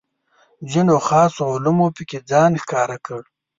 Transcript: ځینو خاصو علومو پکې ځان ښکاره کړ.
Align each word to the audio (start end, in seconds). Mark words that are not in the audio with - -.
ځینو 0.71 0.95
خاصو 1.07 1.41
علومو 1.53 1.87
پکې 1.95 2.17
ځان 2.31 2.51
ښکاره 2.63 2.97
کړ. 3.07 3.21